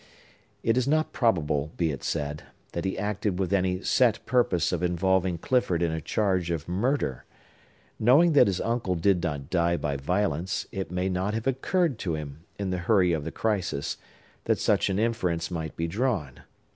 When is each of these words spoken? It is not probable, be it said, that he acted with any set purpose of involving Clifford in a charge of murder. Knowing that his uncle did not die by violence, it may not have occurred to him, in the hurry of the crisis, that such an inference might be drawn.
It 0.63 0.77
is 0.77 0.87
not 0.87 1.13
probable, 1.13 1.73
be 1.77 1.91
it 1.91 2.03
said, 2.03 2.41
that 2.71 2.85
he 2.85 2.97
acted 2.97 3.37
with 3.37 3.53
any 3.53 3.83
set 3.83 4.25
purpose 4.25 4.71
of 4.71 4.81
involving 4.81 5.37
Clifford 5.37 5.83
in 5.83 5.91
a 5.91 6.01
charge 6.01 6.49
of 6.49 6.67
murder. 6.67 7.23
Knowing 7.99 8.33
that 8.33 8.47
his 8.47 8.59
uncle 8.59 8.95
did 8.95 9.21
not 9.21 9.51
die 9.51 9.77
by 9.77 9.97
violence, 9.97 10.65
it 10.71 10.89
may 10.89 11.07
not 11.07 11.35
have 11.35 11.45
occurred 11.45 11.99
to 11.99 12.15
him, 12.15 12.39
in 12.57 12.71
the 12.71 12.79
hurry 12.79 13.13
of 13.13 13.23
the 13.25 13.31
crisis, 13.31 13.97
that 14.45 14.57
such 14.57 14.89
an 14.89 14.97
inference 14.97 15.51
might 15.51 15.75
be 15.77 15.85
drawn. 15.85 16.39